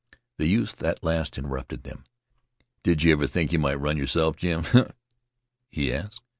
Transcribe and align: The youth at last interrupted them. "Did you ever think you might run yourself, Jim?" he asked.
The 0.37 0.47
youth 0.47 0.81
at 0.81 1.03
last 1.03 1.37
interrupted 1.37 1.83
them. 1.83 2.05
"Did 2.81 3.03
you 3.03 3.11
ever 3.11 3.27
think 3.27 3.51
you 3.53 3.59
might 3.59 3.75
run 3.75 3.97
yourself, 3.97 4.35
Jim?" 4.35 4.63
he 5.69 5.93
asked. 5.93 6.23